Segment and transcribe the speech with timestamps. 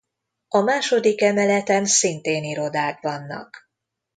[0.47, 3.69] A második emeleten szintén irodák vannak.